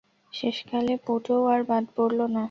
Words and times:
শেষকালে 0.33 0.93
পুটোও 1.05 1.43
আর 1.53 1.61
বাদ 1.63 1.85
পড়ল 1.95 2.19
না। 2.27 2.39